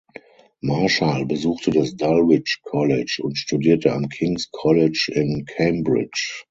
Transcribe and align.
Marshall 0.63 1.27
besuchte 1.27 1.69
das 1.69 1.95
Dulwich 1.95 2.61
College 2.63 3.19
und 3.21 3.37
studierte 3.37 3.93
am 3.93 4.09
King's 4.09 4.49
College 4.49 5.11
in 5.13 5.45
Cambridge. 5.45 6.39